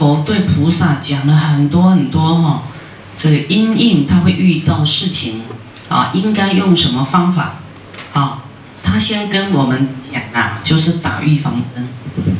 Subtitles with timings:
[0.00, 2.62] 佛对菩萨讲了很多很多哈，
[3.18, 5.42] 这个因应他会遇到事情
[5.90, 7.56] 啊，应该用什么方法
[8.14, 8.44] 啊？
[8.82, 11.86] 他先跟我们讲啊，就是打预防针，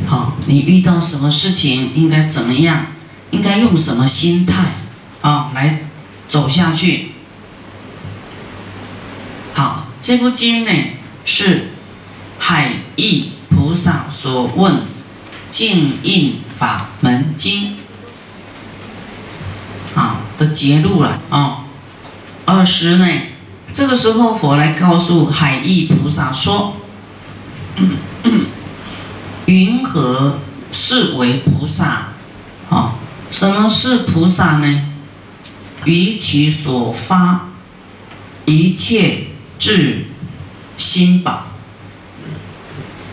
[0.08, 2.86] 好，你遇到什么事情应该怎么样？
[3.30, 4.64] 应该用什么心态
[5.20, 5.80] 啊来
[6.30, 7.10] 走下去？
[9.52, 10.70] 好，这部经呢
[11.26, 11.72] 是
[12.38, 14.76] 海义菩萨所问
[15.50, 17.78] 静应法门经
[19.94, 21.64] 啊的结录了啊。
[22.44, 23.06] 二十呢，
[23.72, 26.76] 这个时候佛来告诉海义菩萨说
[29.46, 32.08] ：“云何是为菩萨？
[32.68, 32.96] 啊，
[33.30, 34.88] 什么是菩萨呢？
[35.86, 37.48] 于其所发
[38.44, 40.04] 一切智
[40.76, 41.46] 心宝。”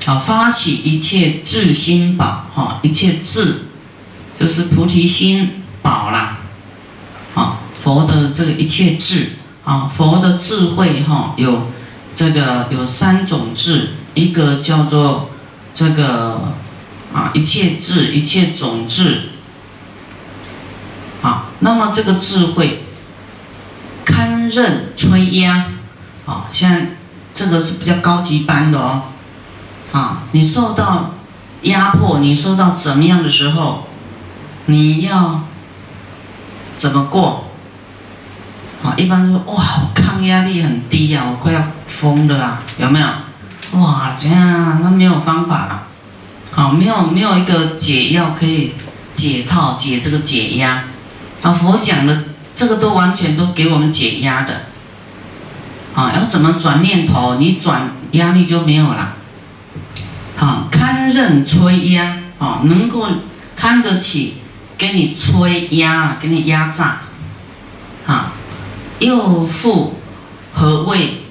[0.07, 3.65] 啊，发起一切智心宝，哈，一切智
[4.39, 6.37] 就是菩提心宝啦，
[7.35, 9.31] 啊，佛的这个一切智，
[9.65, 11.69] 啊，佛的智慧，哈，有
[12.15, 15.29] 这个有三种智，一个叫做
[15.73, 16.53] 这个
[17.13, 19.31] 啊一切智，一切种智，
[21.21, 22.79] 啊，那么这个智慧
[24.05, 25.65] 堪任摧压，
[26.25, 26.91] 啊，现在
[27.35, 29.03] 这个是比较高级班的哦。
[29.97, 31.09] 啊，你受到
[31.63, 33.87] 压迫，你受到怎么样的时候，
[34.67, 35.41] 你要
[36.75, 37.45] 怎么过？
[38.83, 39.63] 啊，一般说哇，
[39.95, 43.07] 抗压力很低呀，我快要疯了啊，有没有？
[43.79, 45.87] 哇，这样那没有方法了，
[46.51, 48.75] 好，没有没有一个解药可以
[49.15, 50.83] 解套解这个解压，
[51.41, 52.23] 啊，佛讲的
[52.55, 54.61] 这个都完全都给我们解压的，
[55.95, 57.37] 啊，要怎么转念头？
[57.39, 59.15] 你转压力就没有了。
[60.37, 63.07] 好，堪任摧压，哦，能够
[63.55, 64.35] 看得起，
[64.77, 66.99] 给你摧压，给你压榨，
[68.05, 68.33] 啊，
[68.99, 69.99] 又复
[70.53, 71.23] 何谓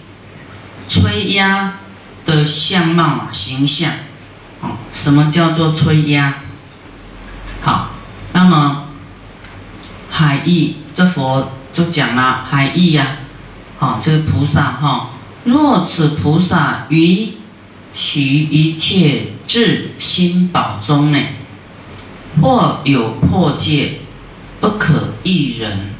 [0.88, 1.74] 摧压
[2.26, 3.92] 的相貌形象？
[4.60, 6.34] 哦，什么叫做摧压？
[7.62, 7.90] 好，
[8.32, 8.88] 那么
[10.10, 13.06] 海义这佛就讲了，海义呀，
[13.78, 15.10] 好，这个菩萨哈，
[15.44, 17.34] 若此菩萨于
[17.96, 21.18] 其一切智心宝中呢，
[22.42, 24.00] 或有破戒，
[24.60, 25.92] 不可一人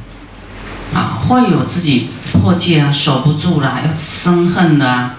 [0.93, 5.17] 啊，或有自己破戒啊，守不住了，要生恨的啊，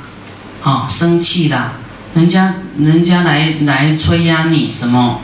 [0.62, 1.72] 啊，生气的，
[2.14, 5.22] 人家人家来来催压你什么，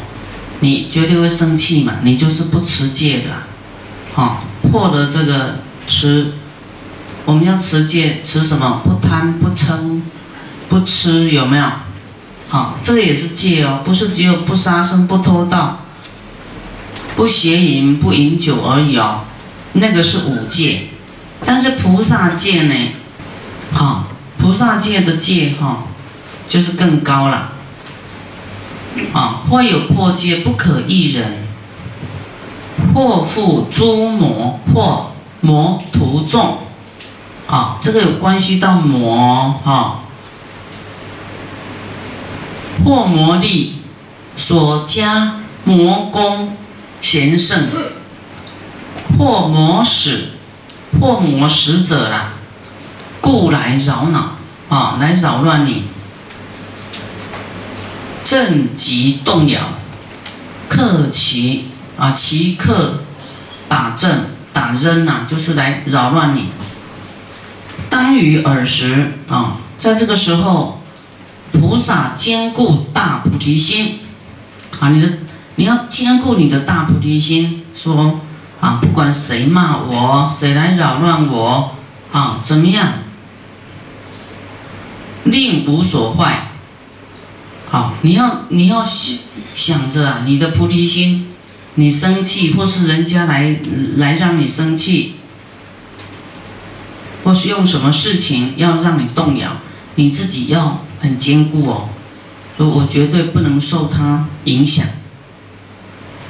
[0.61, 6.33] 你绝对会生气嘛，你就是不持戒的，啊，破了这个持，
[7.25, 8.81] 我们要持戒，持什么？
[8.83, 10.01] 不贪不嗔。
[10.73, 11.63] 不吃有没有？
[12.49, 15.81] 好，这个也是戒哦，不是只有不杀生、不偷盗、
[17.15, 19.19] 不邪淫、不饮酒而已哦，
[19.73, 20.87] 那个是五戒。
[21.45, 22.75] 但是菩萨戒呢？
[23.71, 24.07] 好，
[24.39, 25.83] 菩萨戒的戒哈，
[26.47, 27.51] 就是更高了。
[29.13, 31.45] 啊，或有破戒，不可一人；
[32.95, 35.11] 或复诸魔，或
[35.41, 36.57] 魔徒众。
[37.45, 39.99] 啊，这个有关系到魔哈。
[42.83, 43.77] 破魔力
[44.35, 46.57] 所加魔功
[46.99, 47.69] 贤圣，
[49.17, 50.31] 破魔使，
[50.99, 52.33] 破魔使者啦，
[53.21, 54.35] 故来扰恼
[54.67, 55.85] 啊，来扰乱你，
[58.25, 59.61] 正极动摇，
[60.67, 62.99] 克其啊，其克
[63.69, 66.47] 打正打扔呐，就是来扰乱你。
[67.89, 70.82] 当于尔时啊，在这个时候。
[71.59, 73.99] 菩萨坚固大菩提心，
[74.79, 75.09] 啊，你的
[75.55, 78.19] 你要坚固你的大菩提心，说
[78.59, 81.75] 啊，不管谁骂我，谁来扰乱我，
[82.11, 82.93] 啊，怎么样，
[85.25, 86.47] 令无所坏。
[87.69, 89.17] 好，你要你要想
[89.53, 91.33] 想着啊，你的菩提心，
[91.75, 93.55] 你生气或是人家来
[93.97, 95.15] 来让你生气，
[97.23, 99.51] 或是用什么事情要让你动摇，
[99.95, 100.83] 你自己要。
[101.03, 101.89] 很坚固哦，
[102.57, 104.85] 所以我绝对不能受它影响，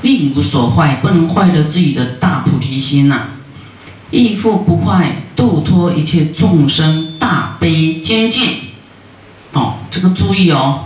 [0.02, 3.28] 令无所坏，不能坏了自己的大菩提心呐。
[4.10, 8.48] 亦复不坏，度脱一切众生大悲精进。
[9.52, 10.86] 哦，这个注意哦，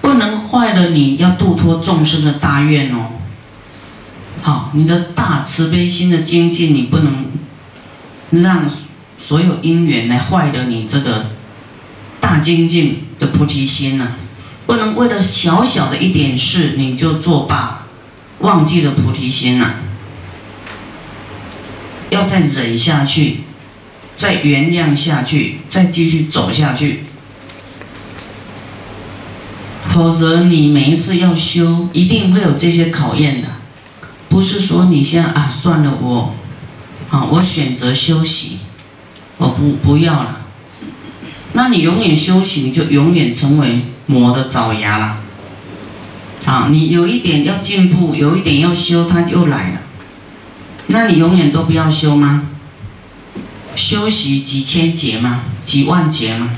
[0.00, 3.12] 不能坏了你要度脱众生的大愿哦。
[4.42, 7.26] 好，你的大慈悲心的精进，你不能
[8.42, 8.68] 让
[9.16, 11.26] 所有因缘来坏了你这个。
[12.32, 14.14] 大精进的菩提心呢，
[14.64, 17.86] 不能为了小小的一点事你就作罢，
[18.38, 19.74] 忘记了菩提心了，
[22.08, 23.40] 要再忍下去，
[24.16, 27.04] 再原谅下去，再继续走下去。
[29.90, 33.48] 否则，你每一次要修，一定会有这些考验的。
[34.30, 36.34] 不是说你现在啊，算了，我，
[37.10, 38.60] 啊，我选择休息，
[39.36, 40.41] 我不不要了。
[41.62, 45.18] 那你永远修行，就永远成为魔的爪牙了。
[46.44, 49.80] 啊，你有一点要进步，有一点要修，它又来了。
[50.88, 52.48] 那你永远都不要修吗？
[53.76, 55.42] 休息几千劫吗？
[55.64, 56.50] 几万劫吗？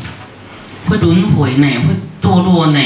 [0.88, 1.96] 会轮回呢，会
[2.26, 2.80] 堕落呢。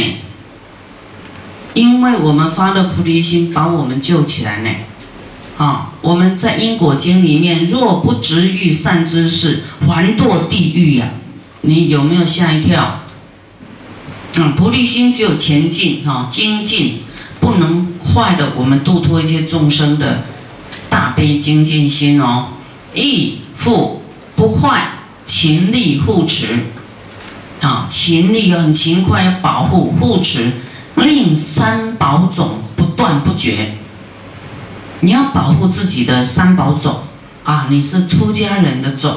[1.74, 4.70] 因为我们发了菩提心，把我们救起来呢。
[5.56, 11.10] 啊，我们在因果经里面，若不执欲善知识，还堕地狱呀。
[11.68, 13.00] 你有没有吓一跳？
[14.36, 17.02] 嗯，菩提心只有前进哈，精进
[17.40, 20.24] 不能坏了我们度脱一切众生的
[20.88, 22.48] 大悲精进心哦。
[22.94, 24.02] 义复
[24.34, 24.80] 不坏，
[25.26, 26.46] 勤力护持，
[27.60, 30.50] 啊，勤力很勤快要保护护持。
[30.96, 33.74] 令三宝种不断不绝，
[35.00, 37.02] 你要保护自己的三宝种
[37.44, 37.66] 啊！
[37.70, 39.16] 你是出家人的种，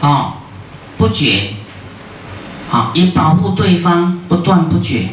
[0.00, 0.34] 哦，
[0.98, 1.54] 不绝，
[2.68, 5.08] 好，以保护对方不断不绝，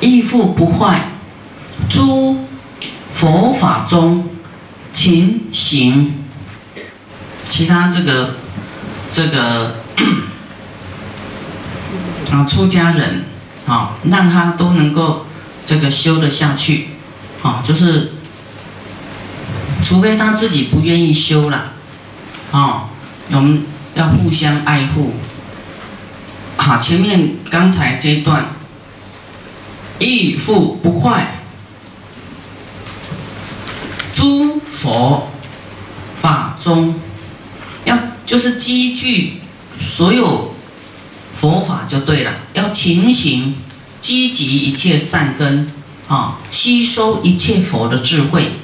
[0.00, 1.12] 义复不坏，
[1.88, 2.46] 诸
[3.10, 4.30] 佛法中
[4.94, 6.24] 勤行，
[7.48, 8.36] 其他这个
[9.12, 9.76] 这个
[12.30, 13.24] 啊，出家人。
[13.66, 15.26] 啊，让他都能够
[15.64, 16.88] 这个修得下去，
[17.40, 18.14] 啊，就是
[19.80, 21.74] 除非他自己不愿意修了，
[22.50, 22.88] 啊，
[23.30, 25.14] 我们要互相爱护。
[26.62, 28.54] 好，前面刚才这一段，
[29.98, 31.40] 义复不坏，
[34.12, 35.30] 诸佛
[36.20, 37.00] 法中，
[37.86, 39.40] 要就是积聚
[39.80, 40.54] 所有。
[41.34, 43.54] 佛法就对了，要勤行，
[43.98, 45.72] 积极一切善根，
[46.06, 48.56] 啊，吸收一切佛的智慧，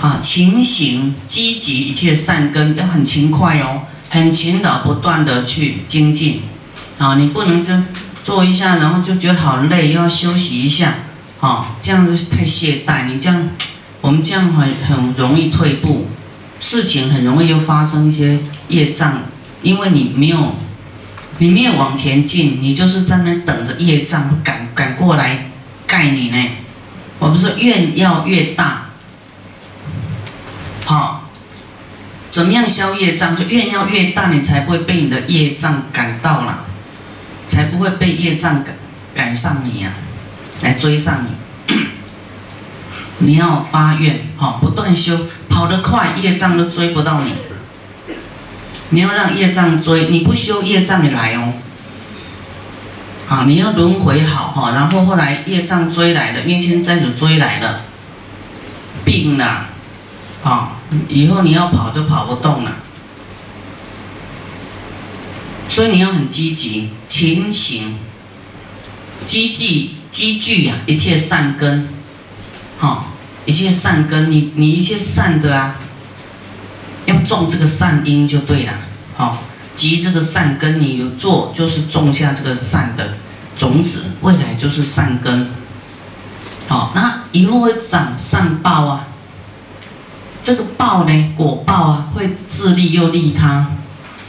[0.00, 6.42] 啊，勤行，积极一切善根，要很勤快哦，很勤的不断的去精进，
[6.98, 7.72] 啊，你不能就
[8.24, 10.94] 做一下，然后就觉得好累，又要休息一下，
[11.40, 13.48] 啊，这样子太懈怠，你这样，
[14.00, 16.08] 我们这样很很容易退步，
[16.60, 18.38] 事情很容易就发生一些
[18.68, 19.22] 业障，
[19.62, 20.54] 因为你没有。
[21.40, 25.52] 你没有往前进，你就是在那等着业障赶赶过来
[25.86, 26.48] 盖你呢。
[27.20, 28.88] 我们说愿要越大，
[30.84, 31.17] 好，
[32.38, 33.34] 怎么样消业障？
[33.36, 36.66] 就愿要越大，你才不会被你的业障赶到了，
[37.48, 38.76] 才不会被业障赶
[39.12, 39.90] 赶上你呀，
[40.62, 41.74] 来追上你。
[43.26, 45.18] 你要发愿，好，不断修，
[45.48, 47.34] 跑得快，业障都追不到你。
[48.90, 51.54] 你要让业障追，你不修业障也来哦。
[53.26, 57.82] 好，你要轮回好哈，然后后来业障追来了，冤亲债主追来了，
[59.04, 59.66] 病了，
[60.44, 60.77] 好，
[61.08, 62.76] 以后你要跑就跑不动了。
[65.68, 67.98] 所以你要很积极、勤行、
[69.26, 71.88] 积聚、积聚呀，一切善根，
[72.78, 73.12] 好，
[73.44, 75.76] 一切善根，你你一切善的啊。
[77.04, 78.72] 要种这个善因就对了，
[79.16, 79.42] 好，
[79.74, 83.16] 积这个善根，你有做就是种下这个善的
[83.56, 85.50] 种子，未来就是善根，
[86.66, 89.06] 好，那以后会长善报啊。
[90.48, 93.66] 这个报呢，果报啊，会自利又利他，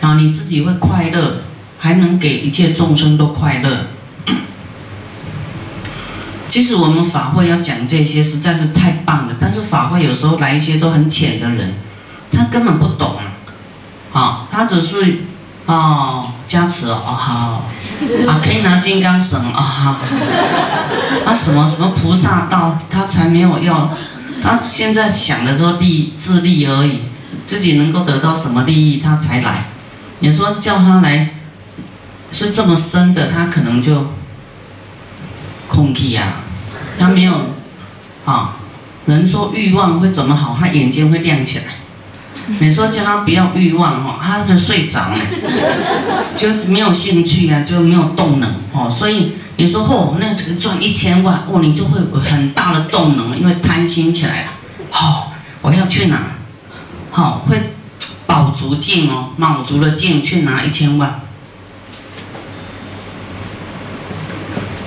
[0.01, 1.43] 然后你自己会快乐，
[1.77, 3.88] 还能给一切众生都快乐。
[6.49, 11.75] 其实我们法会要讲这些实在是太棒了，但是法会有时候来一些都很浅的人。
[12.33, 13.15] 他根本不懂，
[14.11, 15.19] 啊，他只是，
[15.67, 17.63] 哦，加持哦，好，
[18.27, 19.91] 啊，可以拿金刚绳啊，好，
[21.25, 23.89] 啊，什么什么菩萨道，他才没有要，
[24.41, 27.00] 他现在想的都利自利而已，
[27.46, 29.65] 自己能够得到什么利益，他才来。
[30.19, 31.29] 你说叫他来，
[32.31, 34.13] 是这么深的，他可能就
[35.67, 36.36] 空气呀，
[36.98, 37.55] 他没有，
[38.25, 38.58] 啊，
[39.05, 41.65] 人说欲望会怎么好，他眼睛会亮起来。
[42.59, 45.17] 你说叫他不要欲望哦，他就睡着了，
[46.36, 48.89] 就没有兴趣啊，就没有动能哦。
[48.89, 54.51] 所以你说哦，那这个赚一千万哦，你就会有很大的动能，因为贪心起来了。
[54.89, 56.38] 好，我要去哪？
[57.12, 57.74] 好，会
[58.25, 61.21] 卯足劲哦，卯足了劲去拿一千万。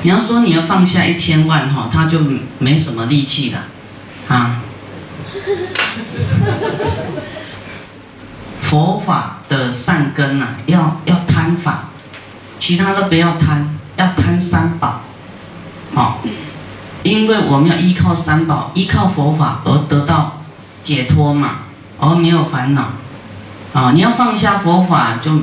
[0.03, 2.19] 你要说你要放下一千万哈，他就
[2.59, 3.67] 没什么力气了，
[4.27, 4.63] 啊。
[8.73, 11.91] 佛法的善根呐，要要贪法，
[12.59, 15.03] 其他的不要贪，要贪三宝，
[15.93, 16.15] 哦，
[17.03, 20.41] 因为我们要依靠三宝，依靠佛法而得到
[20.83, 21.65] 解脱嘛，
[22.01, 22.93] 而没有烦恼，
[23.75, 25.43] 啊，你要放下佛法就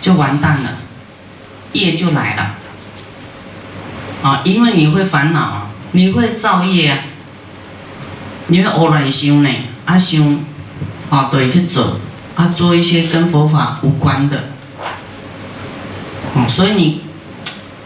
[0.00, 0.70] 就完蛋了，
[1.72, 2.54] 业就来了，
[4.22, 6.98] 啊，因为你会烦恼啊，你会造业啊，
[8.46, 9.50] 你会偶然想呢，
[9.84, 10.44] 啊想，
[11.10, 11.96] 啊对去做。
[12.40, 14.44] 他做一些跟佛法无关的，
[16.34, 17.02] 哦，所以你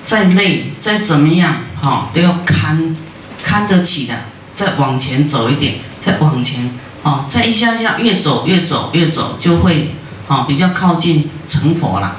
[0.05, 2.95] 再累再怎么样，哈，都要看
[3.43, 4.15] 看得起的，
[4.55, 6.71] 再往前走一点，再往前，
[7.03, 9.97] 哦，再一下下越走越走越走，就会，
[10.29, 12.19] 哦，比较靠近成佛了。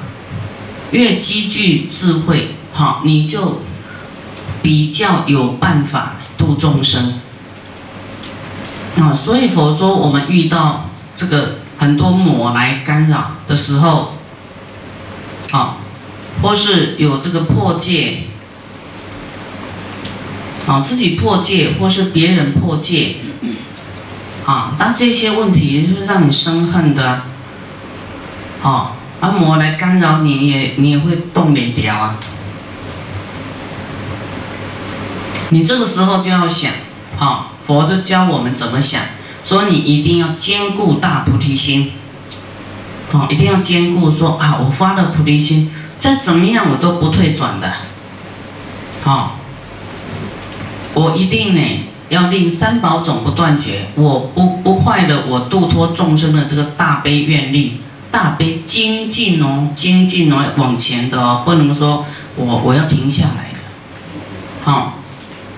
[0.92, 3.62] 越积聚智慧，好，你就
[4.62, 7.18] 比较有办法度众生。
[8.98, 11.60] 啊，所以佛说我们遇到这个。
[11.78, 14.14] 很多魔来干扰的时候，
[15.52, 15.78] 啊，
[16.42, 18.24] 或是有这个破戒，
[20.68, 23.18] 啊，自己破戒或是别人破戒，
[24.46, 27.22] 啊，那这些问题是让你生恨的，
[28.64, 32.18] 啊，而魔来干扰你，也你也会动不了啊。
[35.50, 36.72] 你这个时候就要想，
[37.20, 39.02] 啊，佛就教我们怎么想。
[39.46, 41.92] 所以你一定要兼顾大菩提心，
[43.12, 47.72] 哦，一定要兼顾说啊，我发了菩提心，再怎么样我都不退转的，
[49.04, 49.38] 好，
[50.96, 51.62] 我一定呢
[52.10, 62.04] 要令三宝总不断绝，我不不坏了我度脱众生的这个大悲愿力，大悲精进哦，精进哦，往前的哦，不能说
[62.36, 63.60] 我我要停下来的，
[64.64, 64.96] 好，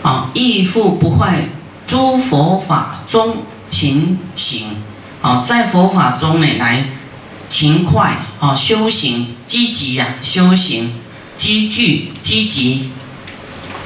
[0.01, 1.47] 好，亦复不坏
[1.87, 3.37] 诸佛法中。
[3.69, 4.67] 勤行，
[5.21, 6.85] 啊，在佛法中呢，来
[7.47, 10.93] 勤快啊，修行积极呀，修行
[11.37, 12.91] 积聚积极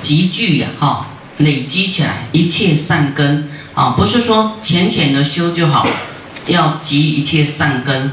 [0.02, 1.08] 积聚呀，哈，
[1.38, 5.88] 累积起来一切善根啊，不是说浅浅的修就好，
[6.48, 8.12] 要积一切善根，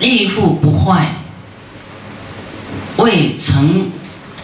[0.00, 1.16] 亦复不坏，
[2.96, 3.90] 为成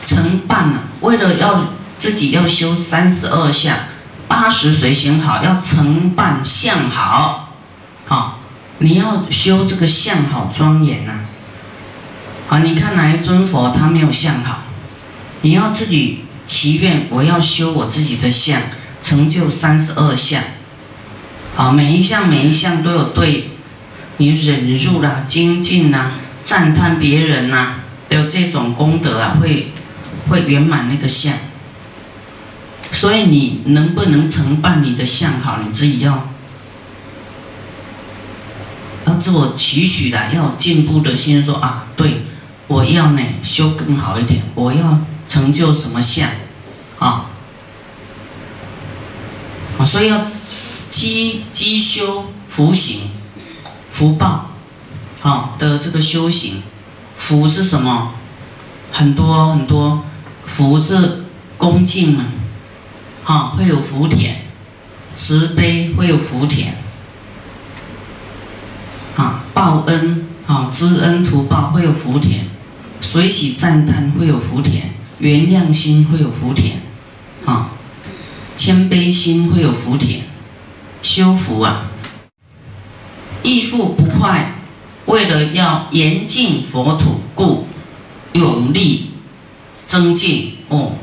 [0.05, 3.77] 成办呐，为了要自己要修三十二相。
[4.33, 7.53] 八十随行好，要承办相好，
[8.07, 8.39] 好，
[8.79, 11.13] 你要修这个相好庄严呐。
[12.49, 14.63] 好，你看哪一尊佛他没有相好，
[15.43, 18.59] 你要自己祈愿，我要修我自己的相，
[19.03, 20.43] 成就三十二相。
[21.55, 23.51] 好，每一项每一项都有对，
[24.17, 26.13] 你忍辱啦、精进呐、
[26.43, 27.75] 赞叹别人呐，
[28.09, 29.73] 有这种功德啊，会
[30.31, 31.35] 会圆满那个相。
[32.93, 36.29] 所以你能不能承办你的相好，你自己要
[39.07, 42.27] 要自我期许的，要有进步的心，说啊，对，
[42.69, 46.29] 我要呢修更好一点，我要成就什么相，
[46.99, 47.31] 啊，
[49.79, 50.27] 啊，所以要
[50.91, 53.11] 积积修福行
[53.91, 54.51] 福报，
[55.21, 56.63] 好的这个修行，
[57.17, 58.13] 福是什么？
[58.93, 60.05] 很多很多
[60.47, 61.25] 福是
[61.57, 62.27] 恭敬嘛。
[63.25, 64.35] 啊，会有福田，
[65.15, 66.75] 慈悲会有福田，
[69.17, 72.41] 啊，报恩啊，知恩图报会有福田，
[73.01, 74.83] 随喜赞叹会有福田，
[75.21, 76.79] 原谅心会有福田，
[77.45, 77.71] 啊，
[78.57, 80.23] 谦卑心会有福田，
[81.03, 81.91] 修福啊，
[83.45, 84.55] 亦复不坏，
[85.07, 87.69] 为了要严净佛土，故
[88.33, 89.13] 永力
[89.87, 90.57] 增进。
[90.69, 90.97] 哦，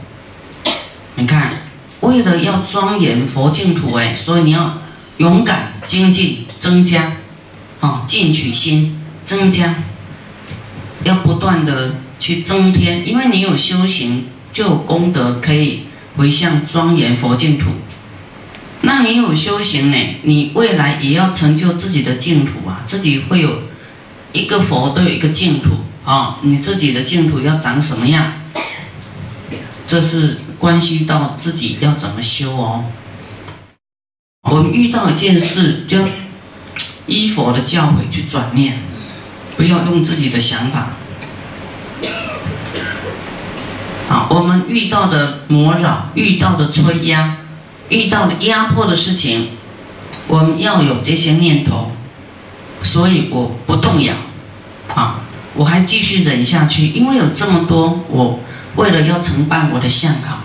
[1.15, 1.68] 你看。
[2.01, 4.81] 为了要庄严佛净土，哎，所以你要
[5.17, 7.17] 勇敢精进，增加，
[7.81, 9.75] 啊，进取心增加，
[11.03, 17.71] 要不断的去增添，因为你有修行，就有功德可以回向庄严佛净土。
[18.81, 23.63] 那你有修行呢，你未来也要成就自己的净土啊，自己会有
[24.31, 25.71] 一个佛都有一个净土
[26.05, 28.35] 啊，你自己的净土要长什么样？
[29.85, 30.39] 这是。
[30.59, 32.83] 关系到自己要怎么修哦。
[34.41, 35.99] 我们遇到一件事，就
[37.07, 38.77] 依佛的教诲去转念，
[39.55, 40.89] 不要用自己的想法。
[44.09, 47.37] 好，我们遇到的魔扰、遇到的催压、
[47.87, 49.51] 遇到的压迫的事情，
[50.27, 51.91] 我们要有这些念头，
[52.83, 54.13] 所以我不动摇，
[54.89, 55.21] 好，
[55.55, 58.41] 我还继续忍下去，因为有这么多我。
[58.75, 60.38] 为了要承办我的相好，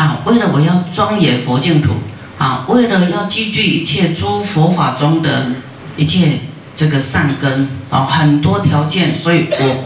[0.00, 1.92] 啊，为了我要庄严佛净土，
[2.38, 5.48] 啊，为了要积聚一切诸佛法中的
[5.94, 6.40] 一切
[6.74, 9.84] 这个善根，啊，很多条件，所以我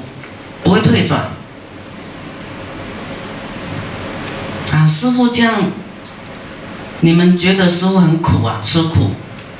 [0.62, 1.20] 不会退转。
[4.70, 5.52] 啊，师傅这样，
[7.00, 9.10] 你们觉得师傅很苦啊，吃苦，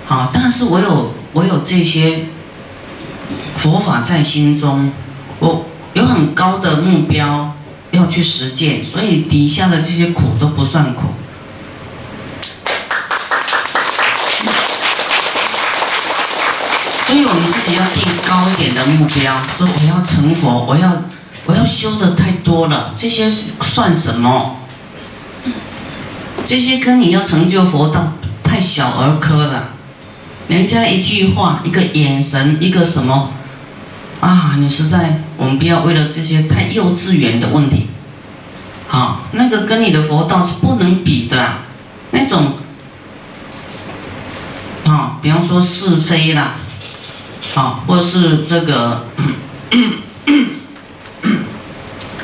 [0.08, 2.26] 啊，但是我有我有这些
[3.56, 4.92] 佛法在心中，
[5.40, 7.53] 我有很高的目标
[7.94, 11.14] 要去实践，所以底下的这些苦都不算苦。
[17.06, 21.02] 所以我们自己要定高一点的目标，说我要成佛，我要
[21.46, 24.56] 我要修的太多了，这些算什么？
[26.46, 29.68] 这些跟你要成就佛道太小儿科了，
[30.48, 33.30] 人家一句话、一个眼神、一个什么，
[34.34, 37.86] 啊，你实在，我们不要为了这些太幼稚园的问题，
[38.88, 41.58] 好，那个跟你的佛道是不能比的，
[42.10, 42.54] 那种，
[44.84, 46.56] 啊，比方说是非啦，
[47.54, 49.06] 啊，或是这个。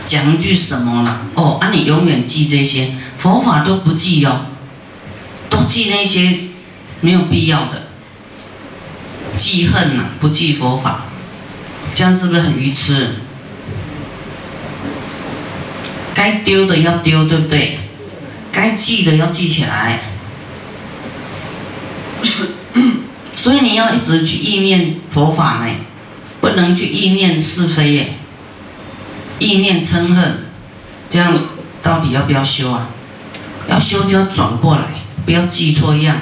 [0.07, 1.21] 讲一句什么啦？
[1.37, 4.41] 哦，啊，你永远记这些，佛法都不记哦，
[5.49, 6.37] 都记那些
[7.01, 7.87] 没有必要的，
[9.39, 11.05] 记恨呐，不记佛法，
[11.95, 13.09] 这样是不是很愚痴？
[16.15, 17.79] 该丢的要丢，对不对？
[18.53, 20.01] 该记的要记起来。
[23.35, 25.75] 所以你要一直去意念佛法呢，
[26.41, 28.15] 不能去意念是非耶。
[29.39, 30.45] 意念嗔恨，
[31.09, 31.35] 这样
[31.81, 32.89] 到底要不要修啊？
[33.69, 34.83] 要修就要转过来，
[35.25, 36.17] 不要记错样。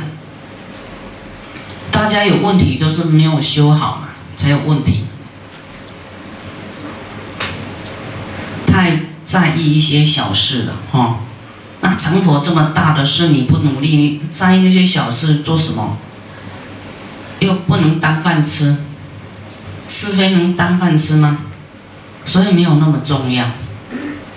[1.91, 5.05] 大家有问题都是没有修好嘛，才有问题。
[8.67, 11.19] 太在意一些小事的哈，
[11.83, 15.99] 那成佛这么大的事，你不努力，你在意那些小事做什么？
[17.41, 18.75] 又不能当饭吃，
[19.87, 21.41] 是非能当饭吃吗？
[22.25, 23.45] 所以没有那么重要，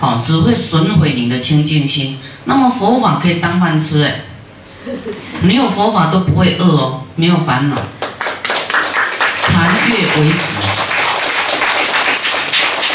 [0.02, 2.20] 哦，只会损毁你的清净心。
[2.44, 4.26] 那么佛法可以当饭吃哎，
[5.42, 7.78] 没有佛法都不会饿哦，没有烦恼，
[9.48, 10.51] 残月为食。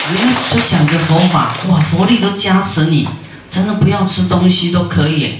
[0.08, 3.08] 你们就想着佛法，哇，佛力都加持你，
[3.50, 5.34] 真的不要吃东西都可以，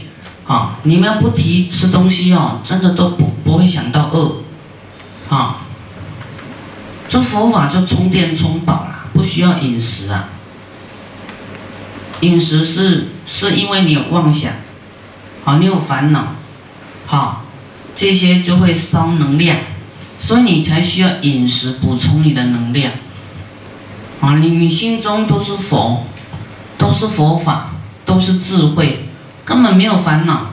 [0.46, 4.42] 啊，你们要不提吃东西哦，真的都不不会想到饿，
[5.28, 5.58] 啊，
[7.08, 8.92] 这佛法就充电充饱了。
[9.12, 10.28] 不需要饮食啊，
[12.20, 14.52] 饮食是是因为你有妄想，
[15.42, 16.34] 好，你有烦恼，
[17.06, 17.46] 好，
[17.94, 19.56] 这些就会烧能量，
[20.18, 22.92] 所以你才需要饮食补充你的能量，
[24.20, 26.04] 啊，你你心中都是佛，
[26.78, 27.74] 都是佛法，
[28.04, 29.08] 都是智慧，
[29.44, 30.52] 根本没有烦恼，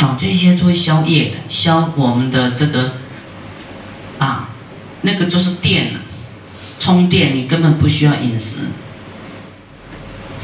[0.00, 2.92] 啊，这些都会消业的，消我们的这个，
[4.18, 4.48] 啊，
[5.02, 6.00] 那个就是电了。
[6.78, 8.56] 充电，你根本不需要饮食。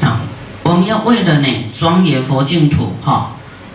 [0.07, 0.21] 啊，
[0.63, 3.33] 我们要为了呢庄严佛净土，哈，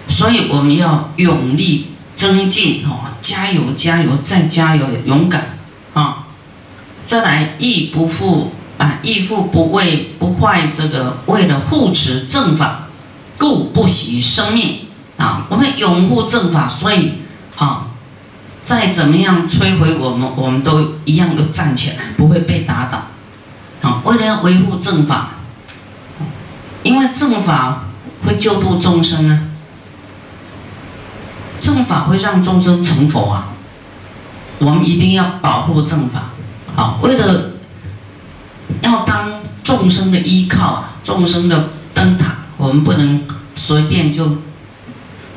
[0.08, 5.53] 所以我们要勇力增进，哈，加油加油再加油，勇敢，
[7.06, 12.88] 再来亦不负啊，亦复不为不坏这个，为了护持正法，
[13.38, 14.88] 故不惜生命，
[15.18, 17.14] 啊，我们拥护正法，所以，
[17.56, 17.90] 好。
[18.66, 23.08] 再怎么样摧毁我们，我们都一样都站起来，不会被打倒。
[23.82, 25.32] 好，为了要维护正法，
[26.82, 27.84] 因为正法
[28.26, 29.42] 会救度众生啊，
[31.60, 33.50] 正法会让众生成佛啊，
[34.60, 36.30] 我们一定要保护正法。
[36.76, 37.52] 好，为了
[38.82, 39.30] 要当
[39.64, 43.24] 众生的依靠，众生的灯塔，我们不能
[43.56, 44.38] 随便就。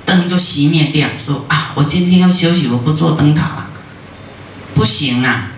[0.07, 3.67] 灯就熄灭掉，说啊，我今天要休息，我不做灯塔了，
[4.73, 5.49] 不行啊！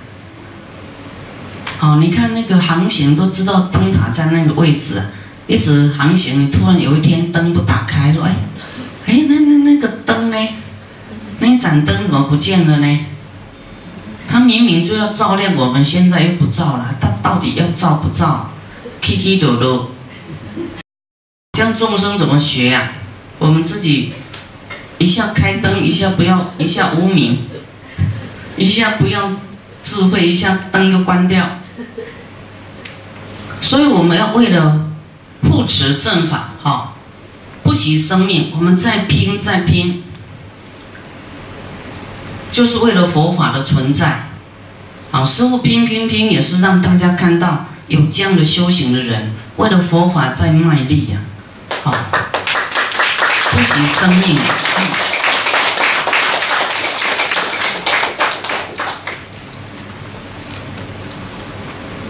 [1.77, 5.03] 好，你看那个航行都知道灯塔在那个位置，
[5.47, 8.37] 一直航行，你突然有一天灯不打开，说哎，
[9.05, 10.37] 哎，那那那个灯呢？
[11.41, 13.01] 那一盏灯怎么不见了呢？
[14.29, 18.51] 他明明就要照亮我们，现在又不照了，他到底要照不照？
[19.03, 19.91] 起起落落，
[21.53, 22.93] 这样众生怎么学呀？
[23.39, 24.13] 我们自己。
[25.01, 27.39] 一下开灯，一下不要，一下无名，
[28.57, 29.31] 一下不要
[29.81, 31.61] 智慧，一下灯又关掉。
[33.63, 34.91] 所以我们要为了
[35.45, 36.95] 护持正法，哈，
[37.63, 40.03] 不惜生命，我们再拼再拼，
[42.51, 44.25] 就是为了佛法的存在。
[45.11, 51.19] 啊，师傅拼拼拼也是让大家看到有这样的修行的人，为了佛法在卖力呀，
[51.83, 51.95] 好，
[53.51, 54.37] 不惜生命。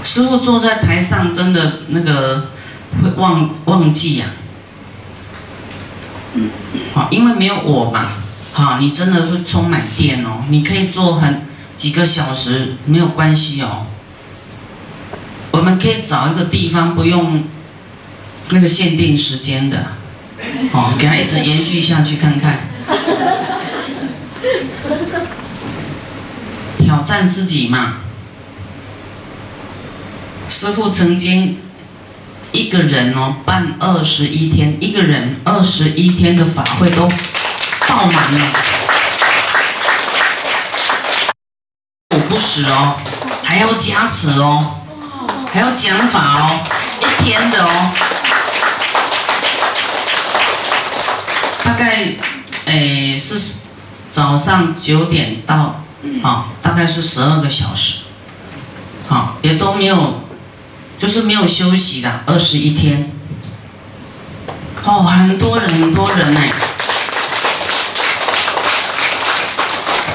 [0.02, 2.50] 师傅坐在台上，真的那个
[3.00, 4.26] 会忘忘记呀，
[6.92, 8.08] 好，因为没有我嘛，
[8.52, 11.42] 好，你真的会充满电哦，你可以做很
[11.76, 13.86] 几个小时没有关系哦，
[15.52, 17.44] 我们可以找一个地方不用
[18.50, 19.92] 那个限定时间的，
[20.72, 22.58] 哦，给他一直延续下去看看，
[26.78, 27.98] 挑战自己嘛。
[30.48, 31.58] 师傅曾经
[32.52, 37.06] 一个人哦办二十一天，一个人二十一天的法会都
[37.98, 38.38] 爆满了，
[42.10, 42.94] 我不死哦，
[43.42, 44.74] 还要加持哦，
[45.52, 46.60] 还要讲法哦，
[47.00, 47.90] 一天的哦，
[51.64, 52.06] 大概
[52.66, 53.40] 诶是
[54.12, 55.82] 早上九点到
[56.22, 58.02] 啊，大概是十二个小时，
[59.08, 60.22] 好也都没有。
[61.00, 63.12] 就是没有休息的二十一天，
[64.84, 66.40] 哦，很多人很多人呢，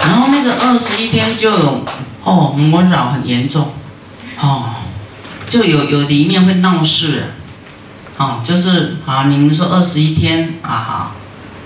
[0.05, 1.85] 然后那个二十一天就有
[2.23, 3.73] 哦魔扰很严重，
[4.39, 4.75] 哦，
[5.47, 7.31] 就有有里面会闹事，
[8.17, 11.15] 哦，就是好你们说二十一天啊好，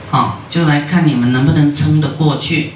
[0.09, 2.73] 好就来看你们能不能撑得过去，